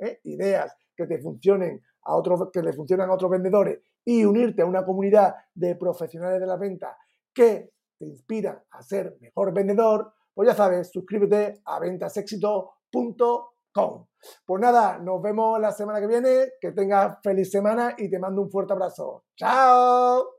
¿eh? 0.00 0.20
ideas 0.24 0.74
que 0.96 1.06
te 1.06 1.20
funcionen 1.20 1.80
a 2.02 2.16
otros, 2.16 2.48
que 2.52 2.62
le 2.62 2.72
funcionan 2.72 3.10
a 3.10 3.14
otros 3.14 3.30
vendedores 3.30 3.78
y 4.04 4.24
unirte 4.24 4.62
a 4.62 4.66
una 4.66 4.84
comunidad 4.84 5.34
de 5.54 5.76
profesionales 5.76 6.40
de 6.40 6.46
la 6.46 6.56
venta 6.56 6.98
que 7.32 7.70
te 7.98 8.04
inspiran 8.04 8.60
a 8.70 8.82
ser 8.82 9.16
mejor 9.20 9.54
vendedor, 9.54 10.12
pues 10.32 10.48
ya 10.48 10.54
sabes, 10.54 10.90
suscríbete 10.90 11.60
a 11.64 11.80
ventasexito.com. 11.80 14.06
Pues 14.46 14.60
nada, 14.60 14.98
nos 14.98 15.20
vemos 15.20 15.60
la 15.60 15.72
semana 15.72 16.00
que 16.00 16.06
viene, 16.06 16.52
que 16.60 16.70
tengas 16.72 17.18
feliz 17.22 17.50
semana 17.50 17.94
y 17.98 18.08
te 18.08 18.18
mando 18.18 18.40
un 18.42 18.50
fuerte 18.50 18.72
abrazo. 18.72 19.24
¡Chao! 19.36 20.33